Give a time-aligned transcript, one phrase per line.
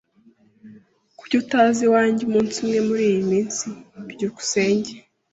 [1.17, 3.65] Kuki utaza iwanjye umunsi umwe muriyi minsi?
[4.09, 4.91] byukusenge